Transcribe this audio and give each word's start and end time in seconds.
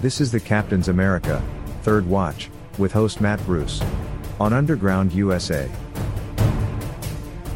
This 0.00 0.20
is 0.20 0.32
the 0.32 0.40
Captain's 0.40 0.88
America, 0.88 1.42
Third 1.82 2.06
Watch, 2.06 2.50
with 2.78 2.92
host 2.92 3.20
Matt 3.20 3.44
Bruce. 3.44 3.82
On 4.38 4.52
Underground 4.52 5.12
USA. 5.12 5.70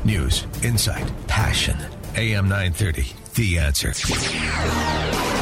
News, 0.04 0.46
insight, 0.62 1.10
passion. 1.26 1.78
AM 2.16 2.48
930, 2.48 3.06
The 3.34 3.58
Answer. 3.58 5.33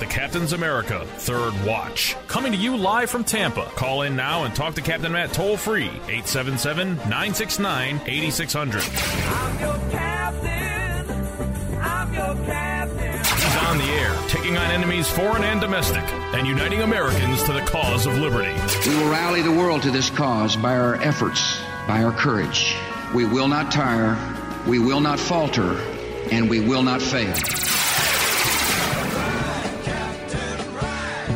The 0.00 0.06
Captain's 0.06 0.54
America 0.54 1.04
Third 1.18 1.52
Watch. 1.64 2.16
Coming 2.26 2.52
to 2.52 2.58
you 2.58 2.76
live 2.76 3.10
from 3.10 3.22
Tampa. 3.22 3.66
Call 3.76 4.02
in 4.02 4.16
now 4.16 4.44
and 4.44 4.54
talk 4.54 4.74
to 4.76 4.80
Captain 4.80 5.12
Matt 5.12 5.34
toll 5.34 5.58
free 5.58 5.88
877 5.88 6.96
969 6.96 8.00
8600. 8.06 8.82
captain 9.90 10.50
He's 13.40 13.56
on 13.56 13.78
the 13.78 13.84
air, 13.84 14.16
taking 14.28 14.56
on 14.56 14.70
enemies 14.70 15.08
foreign 15.10 15.44
and 15.44 15.60
domestic, 15.60 16.02
and 16.34 16.46
uniting 16.46 16.80
Americans 16.80 17.42
to 17.44 17.52
the 17.52 17.60
cause 17.60 18.06
of 18.06 18.16
liberty. 18.16 18.52
We 18.88 18.96
will 18.96 19.10
rally 19.10 19.42
the 19.42 19.52
world 19.52 19.82
to 19.82 19.90
this 19.90 20.08
cause 20.08 20.56
by 20.56 20.76
our 20.78 20.94
efforts, 20.96 21.60
by 21.86 22.02
our 22.02 22.12
courage. 22.12 22.74
We 23.14 23.26
will 23.26 23.48
not 23.48 23.70
tire, 23.70 24.16
we 24.66 24.78
will 24.78 25.00
not 25.00 25.20
falter, 25.20 25.78
and 26.30 26.48
we 26.48 26.60
will 26.60 26.82
not 26.82 27.02
fail. 27.02 27.34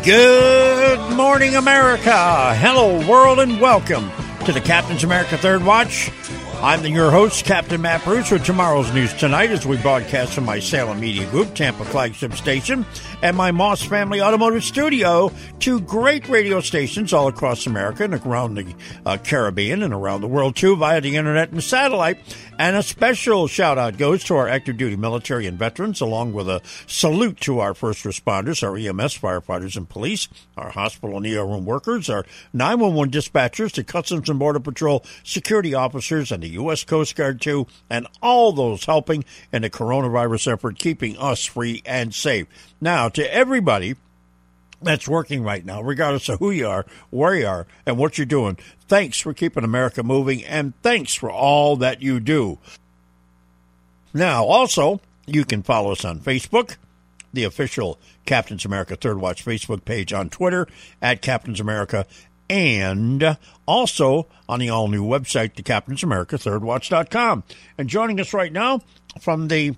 Good 0.04 1.16
morning, 1.16 1.56
America. 1.56 2.54
Hello, 2.56 3.08
world, 3.08 3.38
and 3.38 3.58
welcome 3.58 4.10
to 4.44 4.52
the 4.52 4.60
Captain's 4.60 5.02
America 5.02 5.38
Third 5.38 5.64
Watch. 5.64 6.10
I'm 6.56 6.84
your 6.84 7.10
host, 7.10 7.46
Captain 7.46 7.80
Matt 7.80 8.04
Bruce, 8.04 8.30
with 8.30 8.44
tomorrow's 8.44 8.92
news 8.92 9.14
tonight 9.14 9.50
as 9.50 9.64
we 9.64 9.78
broadcast 9.78 10.34
from 10.34 10.44
my 10.44 10.58
Salem 10.58 11.00
Media 11.00 11.26
Group, 11.30 11.54
Tampa 11.54 11.86
flagship 11.86 12.34
station, 12.34 12.84
and 13.22 13.36
my 13.36 13.50
Moss 13.50 13.82
Family 13.82 14.20
Automotive 14.20 14.64
Studio, 14.64 15.32
two 15.58 15.80
great 15.80 16.28
radio 16.28 16.60
stations 16.60 17.12
all 17.12 17.28
across 17.28 17.66
America 17.66 18.04
and 18.04 18.14
around 18.14 18.54
the 18.54 18.74
uh, 19.06 19.16
Caribbean 19.16 19.82
and 19.82 19.94
around 19.94 20.20
the 20.20 20.28
world, 20.28 20.56
too, 20.56 20.76
via 20.76 21.00
the 21.00 21.16
internet 21.16 21.50
and 21.50 21.62
satellite. 21.62 22.18
And 22.58 22.76
a 22.76 22.82
special 22.82 23.48
shout 23.48 23.78
out 23.78 23.98
goes 23.98 24.22
to 24.24 24.36
our 24.36 24.48
active 24.48 24.76
duty 24.76 24.96
military 24.96 25.46
and 25.46 25.58
veterans, 25.58 26.00
along 26.00 26.32
with 26.34 26.48
a 26.48 26.60
salute 26.86 27.40
to 27.40 27.60
our 27.60 27.74
first 27.74 28.04
responders, 28.04 28.62
our 28.62 28.76
EMS 28.76 29.18
firefighters 29.18 29.76
and 29.76 29.88
police, 29.88 30.28
our 30.56 30.70
hospital 30.70 31.16
and 31.16 31.26
ER 31.26 31.44
room 31.44 31.64
workers, 31.64 32.08
our 32.08 32.24
911 32.52 33.10
dispatchers, 33.12 33.72
the 33.72 33.82
Customs 33.82 34.28
and 34.28 34.38
Border 34.38 34.60
Patrol 34.60 35.04
security 35.24 35.74
officers, 35.74 36.30
and 36.30 36.42
the 36.42 36.48
U.S. 36.50 36.84
Coast 36.84 37.16
Guard, 37.16 37.40
too, 37.40 37.66
and 37.90 38.06
all 38.22 38.52
those 38.52 38.84
helping 38.84 39.24
in 39.52 39.62
the 39.62 39.70
coronavirus 39.70 40.52
effort, 40.52 40.78
keeping 40.78 41.16
us 41.18 41.44
free 41.44 41.82
and 41.84 42.14
safe. 42.14 42.46
Now, 42.80 43.03
to 43.10 43.34
everybody 43.34 43.96
that's 44.82 45.08
working 45.08 45.42
right 45.42 45.64
now, 45.64 45.80
regardless 45.82 46.28
of 46.28 46.38
who 46.38 46.50
you 46.50 46.68
are, 46.68 46.86
where 47.10 47.34
you 47.34 47.46
are, 47.46 47.66
and 47.86 47.96
what 47.96 48.18
you're 48.18 48.26
doing. 48.26 48.58
Thanks 48.86 49.18
for 49.18 49.32
keeping 49.32 49.64
America 49.64 50.02
moving, 50.02 50.44
and 50.44 50.74
thanks 50.82 51.14
for 51.14 51.30
all 51.30 51.76
that 51.76 52.02
you 52.02 52.20
do. 52.20 52.58
Now, 54.12 54.44
also, 54.44 55.00
you 55.26 55.44
can 55.44 55.62
follow 55.62 55.92
us 55.92 56.04
on 56.04 56.20
Facebook, 56.20 56.76
the 57.32 57.44
official 57.44 57.98
Captain's 58.26 58.64
America 58.64 58.96
Third 58.96 59.18
Watch 59.18 59.44
Facebook 59.44 59.84
page 59.84 60.12
on 60.12 60.30
Twitter 60.30 60.68
at 61.02 61.22
Captain's 61.22 61.60
America, 61.60 62.06
and 62.48 63.36
also 63.66 64.26
on 64.48 64.60
the 64.60 64.68
all 64.68 64.88
new 64.88 65.04
website, 65.04 65.54
the 65.54 65.62
Captain's 65.62 66.02
America 66.02 66.36
Thirdwatch.com. 66.36 67.42
And 67.78 67.88
joining 67.88 68.20
us 68.20 68.34
right 68.34 68.52
now 68.52 68.82
from 69.20 69.48
the 69.48 69.74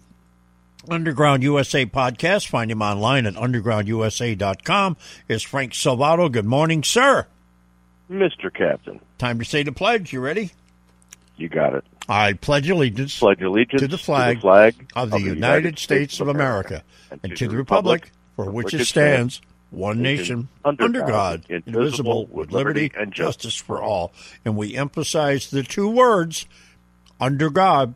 Underground 0.91 1.43
USA 1.43 1.87
podcast. 1.87 2.49
Find 2.49 2.71
him 2.71 2.83
online 2.83 3.27
at 3.27 3.35
undergroundusa.com. 3.35 4.97
Is 5.29 5.43
Frank 5.43 5.73
Salvato. 5.73 6.31
Good 6.31 6.45
morning, 6.47 6.83
sir. 6.83 7.27
Mr. 8.11 8.53
Captain. 8.53 9.01
Time 9.19 9.39
to 9.39 9.45
say 9.45 9.63
the 9.63 9.73
pledge. 9.73 10.13
You 10.13 10.21
ready? 10.21 10.53
You 11.37 11.49
got 11.49 11.75
it. 11.75 11.85
I 12.09 12.35
pledge 12.35 12.71
allegiance, 12.71 13.19
pledge 13.19 13.43
allegiance 13.43 13.83
to 13.83 13.89
the 13.89 13.99
flag, 13.99 14.37
to 14.37 14.39
the 14.39 14.43
flag 14.43 14.93
of, 14.95 15.11
the, 15.11 15.17
of 15.17 15.23
the 15.23 15.29
United, 15.29 15.37
United 15.37 15.79
States, 15.79 16.15
States 16.15 16.21
of 16.21 16.29
America, 16.29 16.85
and, 17.11 17.21
and 17.25 17.37
to 17.37 17.49
the 17.49 17.57
republic 17.57 18.13
for 18.37 18.51
which 18.51 18.73
it 18.73 18.85
stands, 18.85 19.41
one 19.71 20.01
nation, 20.03 20.49
under, 20.65 20.85
under 20.85 21.01
God, 21.01 21.45
indivisible, 21.49 22.27
with 22.27 22.53
liberty 22.53 22.93
and 22.97 23.13
justice 23.13 23.57
for 23.57 23.83
all. 23.83 24.13
And 24.45 24.57
we 24.57 24.77
emphasize 24.77 25.51
the 25.51 25.63
two 25.65 25.89
words, 25.89 26.47
under 27.21 27.51
God, 27.51 27.95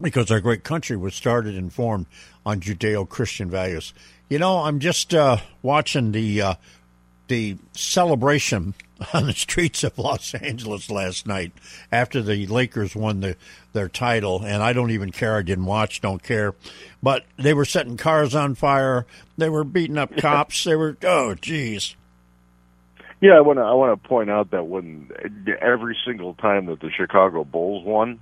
because 0.00 0.30
our 0.30 0.40
great 0.40 0.64
country 0.64 0.96
was 0.96 1.14
started 1.14 1.56
and 1.56 1.72
formed 1.72 2.06
on 2.44 2.60
Judeo-Christian 2.60 3.50
values. 3.50 3.92
You 4.28 4.38
know, 4.38 4.58
I'm 4.58 4.80
just 4.80 5.14
uh, 5.14 5.38
watching 5.62 6.12
the 6.12 6.40
uh, 6.40 6.54
the 7.28 7.56
celebration 7.72 8.74
on 9.14 9.26
the 9.26 9.32
streets 9.32 9.84
of 9.84 9.98
Los 9.98 10.34
Angeles 10.34 10.90
last 10.90 11.26
night 11.26 11.52
after 11.90 12.22
the 12.22 12.46
Lakers 12.46 12.94
won 12.94 13.20
the, 13.20 13.36
their 13.72 13.88
title, 13.88 14.42
and 14.44 14.62
I 14.62 14.72
don't 14.72 14.90
even 14.90 15.12
care. 15.12 15.36
I 15.36 15.42
didn't 15.42 15.66
watch, 15.66 16.00
don't 16.00 16.22
care. 16.22 16.54
But 17.02 17.24
they 17.36 17.54
were 17.54 17.64
setting 17.64 17.96
cars 17.96 18.34
on 18.34 18.54
fire. 18.54 19.06
They 19.36 19.48
were 19.48 19.64
beating 19.64 19.98
up 19.98 20.16
cops. 20.16 20.64
they 20.64 20.76
were 20.76 20.96
oh, 21.02 21.34
geez. 21.34 21.96
Yeah, 23.20 23.34
I 23.34 23.40
want 23.40 23.58
to 23.58 23.62
I 23.62 23.72
want 23.74 24.02
to 24.02 24.08
point 24.08 24.30
out 24.30 24.50
that 24.50 24.66
when 24.66 25.08
every 25.60 25.96
single 26.04 26.34
time 26.34 26.66
that 26.66 26.80
the 26.80 26.90
Chicago 26.90 27.44
Bulls 27.44 27.84
won, 27.84 28.18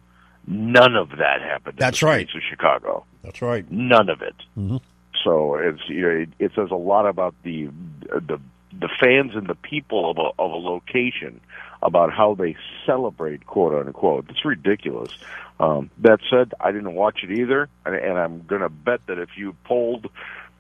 none 0.51 0.97
of 0.97 1.11
that 1.11 1.41
happened. 1.41 1.79
That's 1.79 2.03
in 2.03 2.07
the 2.07 2.11
right. 2.11 2.29
Streets 2.29 2.45
of 2.45 2.51
Chicago. 2.51 3.05
That's 3.23 3.41
right. 3.41 3.71
None 3.71 4.09
of 4.09 4.21
it. 4.21 4.35
Mm-hmm. 4.59 4.77
So 5.25 5.55
it's 5.55 5.81
you 5.89 6.03
know, 6.03 6.09
it, 6.09 6.29
it 6.39 6.53
says 6.55 6.71
a 6.71 6.77
lot 6.77 7.07
about 7.07 7.35
the 7.43 7.71
the 8.09 8.41
the 8.79 8.89
fans 9.01 9.33
and 9.35 9.47
the 9.47 9.55
people 9.55 10.11
of 10.11 10.19
a 10.19 10.43
of 10.43 10.51
a 10.51 10.57
location 10.57 11.41
about 11.83 12.13
how 12.13 12.35
they 12.35 12.57
celebrate 12.87 13.47
quote 13.47 13.87
unquote. 13.87 14.27
It's 14.29 14.45
ridiculous. 14.45 15.11
Um, 15.59 15.91
that 15.99 16.21
said, 16.31 16.55
I 16.59 16.73
didn't 16.73 16.95
watch 16.95 17.21
it 17.23 17.31
either, 17.31 17.69
and, 17.85 17.95
and 17.95 18.19
I'm 18.19 18.47
going 18.47 18.63
to 18.63 18.71
bet 18.71 19.07
that 19.09 19.19
if 19.19 19.37
you 19.37 19.55
polled 19.65 20.07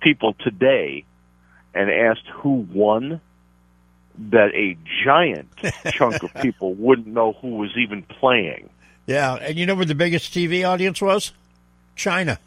people 0.00 0.34
today 0.34 1.06
and 1.72 1.90
asked 1.90 2.26
who 2.34 2.66
won, 2.70 3.22
that 4.30 4.50
a 4.54 4.76
giant 5.02 5.48
chunk 5.92 6.22
of 6.22 6.34
people 6.34 6.74
wouldn't 6.74 7.06
know 7.06 7.32
who 7.32 7.56
was 7.56 7.70
even 7.78 8.02
playing. 8.02 8.68
Yeah, 9.10 9.34
and 9.34 9.58
you 9.58 9.66
know 9.66 9.74
where 9.74 9.84
the 9.84 9.96
biggest 9.96 10.32
TV 10.32 10.64
audience 10.64 11.02
was? 11.02 11.32
China. 11.96 12.38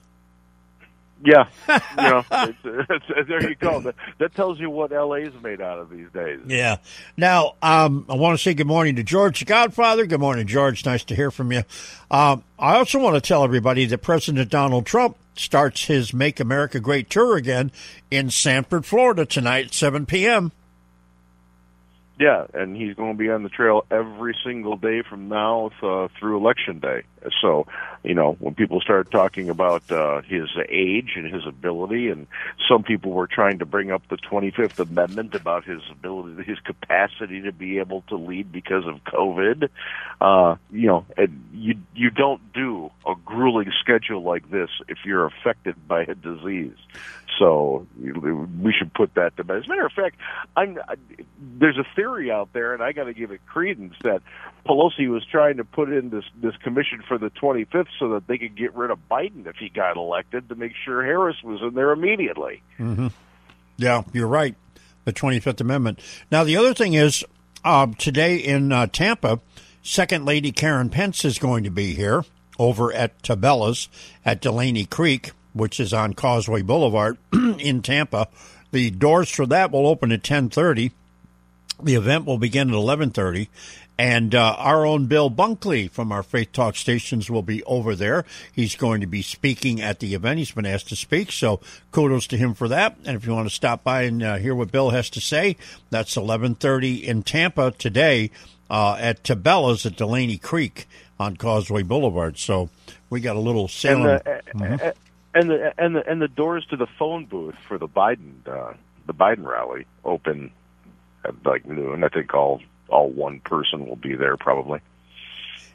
Yeah, 1.21 1.50
you 1.68 1.77
know, 1.98 2.24
it's, 2.31 2.57
it's, 2.63 3.27
there 3.27 3.50
you 3.50 3.56
go. 3.56 3.81
That, 3.81 3.95
that 4.19 4.33
tells 4.33 4.62
you 4.62 4.69
what 4.69 4.92
LA 4.92 5.15
is 5.15 5.33
made 5.44 5.60
out 5.60 5.80
of 5.80 5.89
these 5.89 6.10
days. 6.13 6.39
Yeah. 6.48 6.77
Now, 7.18 7.56
um, 7.62 8.06
I 8.07 8.15
want 8.15 8.38
to 8.38 8.42
say 8.42 8.54
good 8.54 8.68
morning 8.68 8.95
to 8.95 9.04
George, 9.04 9.39
the 9.39 9.45
Godfather. 9.45 10.06
Good 10.06 10.21
morning, 10.21 10.48
George. 10.48 10.86
Nice 10.86 11.04
to 11.06 11.15
hear 11.15 11.31
from 11.31 11.51
you. 11.51 11.63
Um, 12.10 12.45
I 12.57 12.77
also 12.77 12.98
want 12.98 13.16
to 13.16 13.21
tell 13.21 13.44
everybody 13.44 13.86
that 13.86 13.98
President 13.98 14.50
Donald 14.50 14.86
Trump 14.86 15.18
starts 15.36 15.86
his 15.88 16.13
Make 16.13 16.39
America 16.39 16.80
Great 16.80 17.09
tour 17.09 17.36
again 17.36 17.74
in 18.09 18.30
Sanford, 18.30 18.86
Florida 18.86 19.25
tonight 19.25 19.66
at 19.66 19.74
7 19.74 20.06
p.m. 20.06 20.54
Yeah, 22.19 22.45
and 22.54 22.75
he's 22.75 22.95
going 22.95 23.13
to 23.13 23.18
be 23.18 23.30
on 23.30 23.44
the 23.44 23.50
trail 23.50 23.86
every 23.89 24.36
single 24.45 24.77
day 24.77 25.01
from 25.07 25.30
now 25.30 25.71
uh, 25.81 26.07
through 26.19 26.38
election 26.38 26.80
day. 26.80 27.04
So, 27.41 27.67
you 28.03 28.13
know, 28.13 28.35
when 28.39 28.55
people 28.55 28.81
started 28.81 29.11
talking 29.11 29.49
about 29.49 29.89
uh, 29.91 30.21
his 30.21 30.49
age 30.69 31.13
and 31.15 31.33
his 31.33 31.45
ability, 31.45 32.09
and 32.09 32.27
some 32.67 32.83
people 32.83 33.11
were 33.11 33.27
trying 33.27 33.59
to 33.59 33.65
bring 33.65 33.91
up 33.91 34.07
the 34.09 34.17
25th 34.17 34.79
Amendment 34.79 35.35
about 35.35 35.63
his 35.65 35.81
ability, 35.91 36.43
his 36.43 36.59
capacity 36.59 37.41
to 37.41 37.51
be 37.51 37.79
able 37.79 38.01
to 38.09 38.15
lead 38.15 38.51
because 38.51 38.85
of 38.85 39.03
COVID, 39.05 39.69
uh, 40.21 40.55
you 40.71 40.87
know, 40.87 41.05
and 41.17 41.49
you 41.53 41.75
you 41.95 42.09
don't 42.09 42.41
do 42.53 42.91
a 43.05 43.13
grueling 43.25 43.71
schedule 43.79 44.23
like 44.23 44.49
this 44.49 44.69
if 44.87 44.99
you're 45.05 45.25
affected 45.25 45.87
by 45.87 46.03
a 46.03 46.15
disease. 46.15 46.77
So 47.39 47.87
we 47.97 48.73
should 48.77 48.93
put 48.93 49.15
that 49.15 49.35
to 49.37 49.43
bed. 49.43 49.57
As 49.57 49.65
a 49.65 49.69
matter 49.69 49.85
of 49.85 49.91
fact, 49.91 50.17
I'm, 50.55 50.77
I, 50.87 50.95
there's 51.39 51.77
a 51.77 51.85
theory 51.95 52.31
out 52.31 52.53
there, 52.53 52.73
and 52.73 52.83
I 52.83 52.91
got 52.91 53.05
to 53.05 53.13
give 53.13 53.31
it 53.31 53.45
credence 53.45 53.95
that 54.03 54.21
Pelosi 54.65 55.09
was 55.09 55.25
trying 55.25 55.57
to 55.57 55.63
put 55.63 55.91
in 55.91 56.09
this 56.09 56.23
this 56.35 56.55
commission 56.57 57.03
for 57.07 57.12
the 57.18 57.30
25th 57.30 57.88
so 58.00 58.10
that 58.10 58.27
they 58.27 58.38
could 58.38 58.56
get 58.56 58.74
rid 58.75 58.92
of 58.92 59.00
Biden 59.10 59.45
if 59.48 59.56
he 59.57 59.69
got 59.69 59.98
elected 59.98 60.50
to 60.50 60.56
make 60.56 60.74
sure 60.83 61.04
Harris 61.04 61.38
was 61.44 61.62
in 61.62 61.74
there 61.74 61.92
immediately. 61.92 62.62
Mm-hmm. 62.80 63.07
Yeah, 63.77 64.04
you're 64.13 64.27
right. 64.27 64.56
The 65.06 65.13
25th 65.13 65.62
Amendment. 65.62 66.00
Now 66.31 66.44
the 66.44 66.57
other 66.57 66.74
thing 66.74 66.94
is 66.94 67.24
uh, 67.65 67.88
today 67.98 68.38
in 68.38 68.71
uh, 68.71 68.88
Tampa, 68.88 69.39
Second 69.81 70.25
Lady 70.25 70.51
Karen 70.51 70.89
Pence 70.89 71.25
is 71.25 71.39
going 71.39 71.63
to 71.65 71.71
be 71.71 71.94
here 71.94 72.24
over 72.57 72.94
at 72.94 73.21
Tabella's 73.24 73.89
at 74.24 74.42
Delaney 74.42 74.86
Creek 74.86 75.31
which 75.54 75.80
is 75.80 75.94
on 75.94 76.13
Causeway 76.13 76.62
Boulevard 76.62 77.18
in 77.33 77.81
Tampa. 77.81 78.27
The 78.71 78.89
doors 78.92 79.30
for 79.30 79.45
that 79.45 79.71
will 79.71 79.88
open 79.88 80.12
at 80.12 80.24
10:30. 80.24 80.92
The 81.81 81.95
event 81.95 82.25
will 82.25 82.38
begin 82.38 82.69
at 82.69 82.75
11:30, 82.75 83.48
and 83.98 84.34
uh, 84.34 84.56
our 84.57 84.86
own 84.86 85.06
Bill 85.06 85.30
Bunkley 85.30 85.90
from 85.90 86.12
our 86.12 86.24
Faith 86.24 86.51
Talk 86.51 86.75
stations 86.75 87.30
will 87.30 87.42
be 87.42 87.63
over 87.63 87.95
there. 87.95 88.25
He's 88.51 88.75
going 88.75 89.01
to 89.01 89.07
be 89.07 89.22
speaking 89.22 89.81
at 89.81 90.00
the 90.00 90.13
event. 90.13 90.40
He's 90.40 90.51
been 90.51 90.66
asked 90.66 90.90
to 90.90 90.95
speak, 90.95 91.31
so 91.31 91.60
kudos 91.92 92.28
to 92.28 92.38
him 92.38 92.54
for 92.54 92.68
that. 92.68 92.98
And 93.06 93.16
if 93.16 93.25
you 93.25 93.34
want 93.34 93.48
to 93.48 93.54
stop 93.54 93.84
by 93.84 94.04
and 94.04 94.24
uh, 94.24 94.38
hear 94.38 94.56
what 94.56 94.72
Bill 94.72 94.90
has 94.90 95.10
to 95.12 95.22
say, 95.22 95.57
that's 95.90 96.16
11:30 96.16 97.04
in 97.04 97.24
Tampa 97.24 97.72
today 97.72 98.31
uh, 98.69 98.95
at 99.00 99.24
Tabella's 99.24 99.86
at 99.86 99.95
Delaney 99.95 100.38
Creek 100.38 100.88
on 101.19 101.38
Causeway 101.38 101.84
Boulevard. 101.84 102.38
So 102.38 102.69
we 103.10 103.22
got 103.22 103.36
a 103.36 103.40
little 103.40 103.68
sailing. 103.68 104.19
And, 104.25 104.28
uh, 104.28 104.42
mm-hmm 104.56 104.90
and 105.34 105.50
the 105.50 105.74
and 105.78 105.95
the 105.95 106.10
and 106.10 106.22
the 106.22 106.28
doors 106.28 106.66
to 106.69 106.78
the 106.78 106.88
phone 107.00 107.25
booth 107.25 107.56
for 107.68 107.78
the 107.78 107.88
Biden 107.88 108.36
uh, 108.48 108.74
the 109.06 109.13
Biden 109.13 109.45
rally 109.45 109.86
open 110.06 110.51
at 111.25 111.34
like 111.45 111.66
noon. 111.66 112.04
I 112.04 112.10
think 112.10 112.34
all 112.34 112.62
all 112.94 113.10
one 113.10 113.40
person 113.40 113.86
will 113.88 113.95
be 113.95 114.16
there 114.16 114.38
probably. 114.38 114.80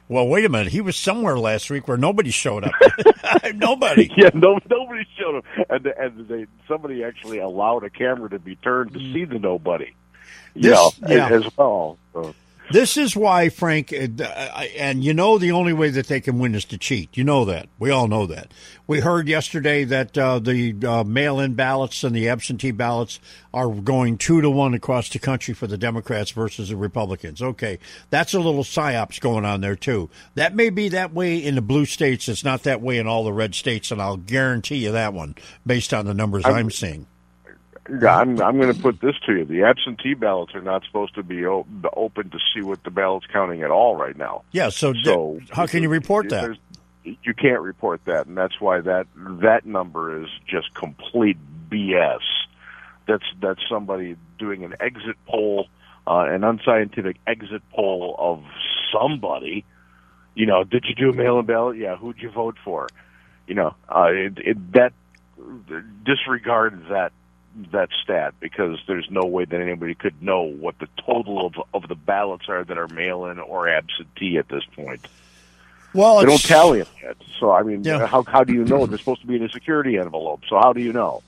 Well, 0.08 0.26
wait 0.26 0.46
a 0.46 0.48
minute. 0.48 0.72
He 0.72 0.80
was 0.80 0.96
somewhere 0.96 1.38
last 1.38 1.68
week 1.68 1.86
where 1.86 1.98
nobody 1.98 2.30
showed 2.30 2.64
up. 2.64 2.72
nobody. 3.54 4.10
Yeah, 4.16 4.30
no, 4.34 4.58
nobody 4.68 5.06
showed 5.18 5.36
up, 5.36 5.44
and 5.68 5.86
and 5.86 6.28
they 6.28 6.46
somebody 6.66 7.04
actually 7.04 7.38
allowed 7.38 7.84
a 7.84 7.90
camera 7.90 8.30
to 8.30 8.38
be 8.38 8.56
turned 8.56 8.92
to 8.94 8.98
mm. 8.98 9.12
see 9.12 9.24
the 9.24 9.38
nobody. 9.38 9.92
This, 10.54 10.72
know, 10.72 10.92
yeah, 11.06 11.28
as 11.28 11.56
well. 11.56 11.98
So. 12.12 12.34
This 12.70 12.98
is 12.98 13.16
why, 13.16 13.48
Frank, 13.48 13.94
uh, 13.94 14.24
and 14.76 15.02
you 15.02 15.14
know 15.14 15.38
the 15.38 15.52
only 15.52 15.72
way 15.72 15.88
that 15.88 16.06
they 16.08 16.20
can 16.20 16.38
win 16.38 16.54
is 16.54 16.66
to 16.66 16.76
cheat. 16.76 17.16
You 17.16 17.24
know 17.24 17.46
that. 17.46 17.66
We 17.78 17.90
all 17.90 18.08
know 18.08 18.26
that. 18.26 18.52
We 18.86 19.00
heard 19.00 19.26
yesterday 19.26 19.84
that 19.84 20.18
uh, 20.18 20.38
the 20.38 20.74
uh, 20.86 21.02
mail 21.02 21.40
in 21.40 21.54
ballots 21.54 22.04
and 22.04 22.14
the 22.14 22.28
absentee 22.28 22.72
ballots 22.72 23.20
are 23.54 23.70
going 23.70 24.18
two 24.18 24.42
to 24.42 24.50
one 24.50 24.74
across 24.74 25.08
the 25.08 25.18
country 25.18 25.54
for 25.54 25.66
the 25.66 25.78
Democrats 25.78 26.30
versus 26.30 26.68
the 26.68 26.76
Republicans. 26.76 27.40
Okay, 27.40 27.78
that's 28.10 28.34
a 28.34 28.40
little 28.40 28.64
psyops 28.64 29.18
going 29.18 29.46
on 29.46 29.62
there, 29.62 29.76
too. 29.76 30.10
That 30.34 30.54
may 30.54 30.68
be 30.68 30.90
that 30.90 31.14
way 31.14 31.38
in 31.38 31.54
the 31.54 31.62
blue 31.62 31.86
states. 31.86 32.28
It's 32.28 32.44
not 32.44 32.64
that 32.64 32.82
way 32.82 32.98
in 32.98 33.06
all 33.06 33.24
the 33.24 33.32
red 33.32 33.54
states, 33.54 33.90
and 33.90 34.02
I'll 34.02 34.18
guarantee 34.18 34.76
you 34.76 34.92
that 34.92 35.14
one 35.14 35.36
based 35.64 35.94
on 35.94 36.04
the 36.04 36.14
numbers 36.14 36.44
I'm, 36.44 36.54
I'm 36.54 36.70
seeing. 36.70 37.06
I'm 37.88 38.40
I'm 38.40 38.60
going 38.60 38.72
to 38.72 38.80
put 38.80 39.00
this 39.00 39.14
to 39.26 39.32
you: 39.32 39.44
the 39.44 39.62
absentee 39.64 40.14
ballots 40.14 40.54
are 40.54 40.60
not 40.60 40.84
supposed 40.84 41.14
to 41.14 41.22
be 41.22 41.46
open 41.46 42.30
to 42.30 42.38
see 42.54 42.62
what 42.62 42.84
the 42.84 42.90
ballot's 42.90 43.26
counting 43.32 43.62
at 43.62 43.70
all 43.70 43.96
right 43.96 44.16
now. 44.16 44.42
Yeah. 44.52 44.68
So, 44.68 44.92
so 45.02 45.40
how 45.50 45.66
can 45.66 45.82
you 45.82 45.88
report 45.88 46.28
that? 46.30 46.58
You 47.04 47.32
can't 47.32 47.62
report 47.62 48.04
that, 48.04 48.26
and 48.26 48.36
that's 48.36 48.60
why 48.60 48.80
that 48.82 49.06
that 49.42 49.64
number 49.64 50.22
is 50.22 50.28
just 50.46 50.74
complete 50.74 51.38
BS. 51.70 52.20
That's 53.06 53.24
that's 53.40 53.60
somebody 53.68 54.16
doing 54.38 54.64
an 54.64 54.74
exit 54.80 55.16
poll, 55.26 55.68
uh, 56.06 56.26
an 56.28 56.44
unscientific 56.44 57.16
exit 57.26 57.62
poll 57.72 58.14
of 58.18 58.44
somebody. 58.92 59.64
You 60.34 60.46
know, 60.46 60.62
did 60.62 60.84
you 60.86 60.94
do 60.94 61.10
a 61.10 61.14
mail-in 61.14 61.46
ballot? 61.46 61.78
Yeah. 61.78 61.96
Who'd 61.96 62.18
you 62.18 62.30
vote 62.30 62.56
for? 62.62 62.88
You 63.46 63.54
know, 63.54 63.74
uh, 63.88 64.08
it, 64.10 64.38
it, 64.38 64.72
that 64.72 64.92
disregards 66.04 66.82
that 66.90 67.12
that 67.72 67.90
stat 68.02 68.34
because 68.40 68.78
there's 68.86 69.08
no 69.10 69.24
way 69.24 69.44
that 69.44 69.60
anybody 69.60 69.94
could 69.94 70.22
know 70.22 70.42
what 70.42 70.78
the 70.78 70.88
total 71.04 71.46
of 71.46 71.54
of 71.74 71.88
the 71.88 71.94
ballots 71.94 72.48
are 72.48 72.64
that 72.64 72.78
are 72.78 72.88
mail-in 72.88 73.38
or 73.38 73.68
absentee 73.68 74.38
at 74.38 74.48
this 74.48 74.64
point. 74.76 75.06
Well, 75.94 76.18
they 76.18 76.26
don't 76.26 76.42
tally 76.42 76.80
it 76.80 76.88
yet. 77.02 77.16
So 77.40 77.50
I 77.50 77.62
mean, 77.62 77.84
yeah. 77.84 78.06
how 78.06 78.22
how 78.22 78.44
do 78.44 78.52
you 78.52 78.64
know 78.64 78.86
they're 78.86 78.98
supposed 78.98 79.22
to 79.22 79.26
be 79.26 79.36
in 79.36 79.44
a 79.44 79.48
security 79.48 79.98
envelope? 79.98 80.42
So 80.48 80.56
how 80.56 80.72
do 80.72 80.80
you 80.80 80.92
know? 80.92 81.22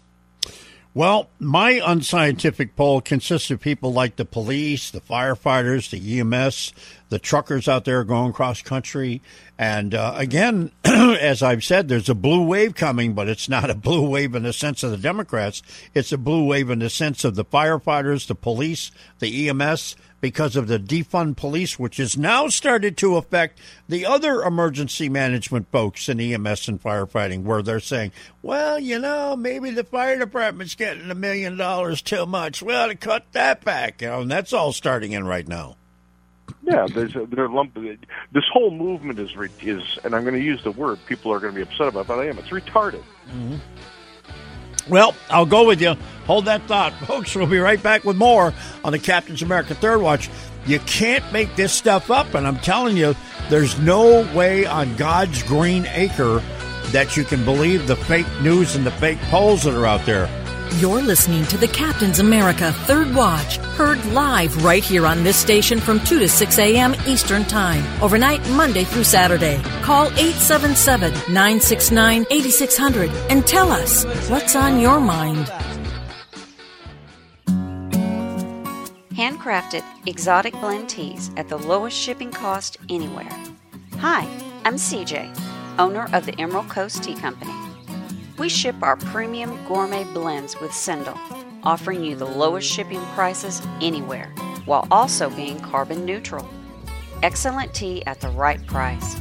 Well, 0.93 1.31
my 1.39 1.81
unscientific 1.85 2.75
poll 2.75 3.01
consists 3.01 3.49
of 3.53 3.61
people 3.61 3.93
like 3.93 4.17
the 4.17 4.25
police, 4.25 4.91
the 4.91 5.01
firefighters, 5.01 5.89
the 5.89 6.19
EMS, 6.19 6.73
the 7.11 7.21
truckers 7.21 7.69
out 7.69 7.85
there 7.85 8.03
going 8.03 8.33
cross 8.33 8.61
country. 8.61 9.23
And 9.57 9.95
uh, 9.95 10.15
again, 10.17 10.73
as 10.85 11.45
I've 11.45 11.63
said, 11.63 11.87
there's 11.87 12.09
a 12.09 12.15
blue 12.15 12.45
wave 12.45 12.75
coming, 12.75 13.13
but 13.13 13.29
it's 13.29 13.49
not 13.49 13.71
a 13.71 13.75
blue 13.77 14.09
wave 14.09 14.35
in 14.35 14.43
the 14.43 14.53
sense 14.53 14.83
of 14.83 14.91
the 14.91 14.97
Democrats. 14.97 15.63
It's 15.95 16.11
a 16.11 16.19
blue 16.19 16.45
wave 16.45 16.71
in 16.71 16.81
the 16.81 16.91
sense 16.91 17.25
of 17.25 17.37
the 17.37 17.45
firefighters, 17.45 18.27
the 18.27 18.35
police, 18.35 18.91
the 19.21 19.49
EMS, 19.49 19.95
because 20.21 20.57
of 20.57 20.67
the 20.67 20.79
defund 20.79 21.37
police, 21.37 21.79
which 21.79 21.97
has 21.97 22.17
now 22.17 22.49
started 22.49 22.97
to 22.99 23.17
affect 23.17 23.59
the 23.89 24.05
other 24.07 24.43
emergency 24.43 25.09
management 25.09 25.71
folks 25.71 26.09
in 26.09 26.21
EMS 26.21 26.69
and 26.69 26.83
firefighting, 26.83 27.45
where 27.45 27.63
they're 27.63 27.81
saying, 27.81 28.13
well, 28.43 28.79
you 28.79 28.99
know, 28.99 29.37
maybe 29.37 29.71
the 29.71 29.85
fire 29.85 30.19
department's 30.19 30.75
getting 30.75 31.11
a 31.11 31.15
million 31.15 31.57
dollars 31.57 32.03
too 32.03 32.27
much. 32.27 32.63
We 32.63 32.75
ought 32.75 32.87
to 32.87 32.95
cut 32.95 33.25
that 33.33 33.65
back. 33.65 34.03
You 34.03 34.09
know, 34.09 34.21
and 34.23 34.31
that's 34.31 34.53
all 34.53 34.73
starting 34.73 35.13
in 35.13 35.27
right 35.27 35.47
now. 35.47 35.77
Yeah, 36.63 36.87
there's 36.93 37.15
a, 37.15 37.27
there 37.27 37.49
lump. 37.49 37.75
This 37.75 38.45
whole 38.53 38.71
movement 38.71 39.19
is 39.19 39.31
is, 39.61 39.99
and 40.05 40.15
I'm 40.15 40.23
going 40.23 40.35
to 40.35 40.43
use 40.43 40.63
the 40.63 40.73
word 40.73 40.99
people 41.07 41.33
are 41.33 41.41
going 41.41 41.55
to 41.55 41.57
be 41.57 41.63
upset 41.63 41.89
about, 41.89 42.09
but 42.09 42.19
I 42.19 42.27
am. 42.27 42.39
It's 42.39 42.49
retarded. 42.49 43.03
Mm-hmm. 43.29 43.57
Well, 44.89 45.15
I'll 45.29 45.47
go 45.47 45.67
with 45.67 45.81
you. 45.81 45.95
Hold 46.31 46.45
that 46.45 46.63
thought, 46.69 46.93
folks. 47.09 47.35
We'll 47.35 47.49
be 47.49 47.59
right 47.59 47.83
back 47.83 48.05
with 48.05 48.17
more 48.17 48.55
on 48.85 48.93
the 48.93 49.01
Captain's 49.01 49.43
America 49.43 49.75
Third 49.75 50.01
Watch. 50.01 50.31
You 50.65 50.79
can't 50.79 51.25
make 51.33 51.57
this 51.57 51.73
stuff 51.73 52.09
up, 52.09 52.35
and 52.35 52.47
I'm 52.47 52.59
telling 52.59 52.97
you, 52.97 53.17
there's 53.49 53.77
no 53.81 54.23
way 54.33 54.65
on 54.65 54.95
God's 54.95 55.43
green 55.43 55.87
acre 55.87 56.41
that 56.93 57.17
you 57.17 57.25
can 57.25 57.45
believe 57.45 57.89
the 57.89 57.97
fake 57.97 58.29
news 58.43 58.77
and 58.77 58.87
the 58.87 58.93
fake 58.93 59.19
polls 59.23 59.65
that 59.65 59.75
are 59.75 59.87
out 59.87 60.07
there. 60.07 60.29
You're 60.75 61.03
listening 61.03 61.47
to 61.47 61.57
the 61.57 61.67
Captain's 61.67 62.21
America 62.21 62.71
Third 62.87 63.13
Watch, 63.13 63.57
heard 63.57 64.05
live 64.13 64.65
right 64.65 64.85
here 64.85 65.09
on 65.09 65.25
this 65.25 65.37
station 65.37 65.81
from 65.81 65.99
2 65.99 66.21
to 66.21 66.29
6 66.29 66.59
a.m. 66.61 66.95
Eastern 67.09 67.43
Time, 67.43 67.83
overnight 68.01 68.49
Monday 68.51 68.85
through 68.85 69.03
Saturday. 69.03 69.61
Call 69.83 70.07
877 70.13 71.11
969 71.35 72.25
8600 72.31 73.11
and 73.31 73.45
tell 73.45 73.73
us 73.73 74.05
what's 74.31 74.55
on 74.55 74.79
your 74.79 75.01
mind. 75.01 75.51
Handcrafted 79.21 79.85
exotic 80.07 80.55
blend 80.55 80.89
teas 80.89 81.31
at 81.37 81.47
the 81.47 81.59
lowest 81.59 81.95
shipping 81.95 82.31
cost 82.31 82.79
anywhere. 82.89 83.29
Hi, 83.99 84.27
I'm 84.65 84.77
CJ, 84.77 85.39
owner 85.79 86.09
of 86.15 86.25
the 86.25 86.35
Emerald 86.41 86.71
Coast 86.71 87.05
Tea 87.05 87.17
Company. 87.17 87.53
We 88.39 88.49
ship 88.49 88.77
our 88.81 88.97
premium 88.97 89.63
gourmet 89.67 90.05
blends 90.05 90.59
with 90.59 90.73
Sendle, 90.73 91.19
offering 91.65 92.03
you 92.03 92.17
the 92.17 92.25
lowest 92.25 92.67
shipping 92.67 93.03
prices 93.15 93.61
anywhere 93.83 94.33
while 94.65 94.89
also 94.91 95.29
being 95.29 95.61
carbon 95.61 96.07
neutral. 96.07 96.49
Excellent 97.23 97.75
tea 97.75 98.03
at 98.07 98.23
the 98.23 98.31
right 98.31 98.67
price. 98.67 99.21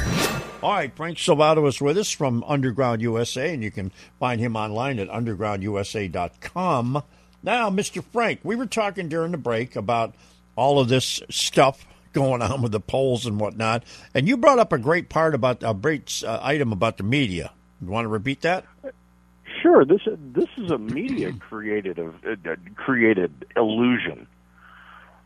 All 0.61 0.73
right, 0.73 0.93
Frank 0.97 1.19
Salvato 1.19 1.69
is 1.69 1.81
with 1.81 1.97
us 1.97 2.11
from 2.11 2.43
Underground 2.49 3.01
USA, 3.01 3.55
and 3.55 3.63
you 3.63 3.71
can 3.71 3.93
find 4.19 4.41
him 4.41 4.57
online 4.57 4.99
at 4.99 5.09
undergroundusa.com. 5.09 7.03
Now, 7.45 7.71
Mr. 7.71 8.03
Frank, 8.03 8.41
we 8.43 8.57
were 8.57 8.67
talking 8.67 9.09
during 9.09 9.31
the 9.31 9.39
break 9.39 9.77
about 9.77 10.17
all 10.57 10.81
of 10.81 10.89
this 10.89 11.23
stuff 11.31 11.87
going 12.13 12.43
on 12.43 12.61
with 12.61 12.73
the 12.73 12.81
polls 12.81 13.25
and 13.25 13.39
whatnot, 13.39 13.85
and 14.15 14.27
you 14.27 14.37
brought 14.37 14.59
up 14.59 14.73
a 14.73 14.79
great 14.79 15.09
part 15.09 15.33
about 15.33 15.63
a 15.63 15.75
great 15.75 16.25
uh, 16.27 16.41
item 16.43 16.73
about 16.73 16.97
the 16.97 17.05
media. 17.05 17.53
You 17.81 17.87
want 17.87 18.05
to 18.05 18.09
repeat 18.09 18.41
that? 18.41 18.65
Sure. 19.67 19.85
This 19.85 20.03
this 20.17 20.49
is 20.59 20.71
a 20.71 20.79
media 20.79 21.33
created 21.33 21.99
uh, 21.99 22.55
created 22.77 23.33
illusion. 23.57 24.29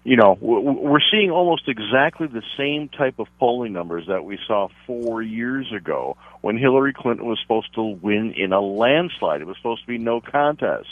You 0.02 0.16
know, 0.16 0.38
we're 0.40 1.02
seeing 1.11 1.30
almost 1.30 1.68
exactly 1.68 2.26
the 2.26 2.42
same 2.56 2.88
type 2.88 3.18
of 3.18 3.26
polling 3.38 3.75
numbers 3.75 4.06
that 4.09 4.25
we 4.25 4.38
saw 4.47 4.68
four 4.87 5.20
years 5.20 5.70
ago 5.76 6.16
when 6.40 6.56
Hillary 6.56 6.94
Clinton 6.94 7.26
was 7.26 7.38
supposed 7.42 7.75
to 7.75 7.82
win 7.82 8.32
in 8.35 8.54
a 8.54 8.61
landslide. 8.62 9.42
It 9.42 9.47
was 9.47 9.59
supposed 9.59 9.82
to 9.82 9.87
be 9.87 9.99
no 9.99 10.23
contest 10.23 10.88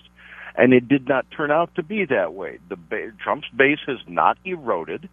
and 0.54 0.74
it 0.74 0.86
did 0.86 1.08
not 1.08 1.24
turn 1.30 1.50
out 1.50 1.74
to 1.76 1.82
be 1.82 2.04
that 2.04 2.34
way. 2.34 2.58
The 2.68 2.76
Trump's 3.18 3.48
base 3.56 3.78
has 3.86 3.98
not 4.06 4.36
eroded. 4.44 5.08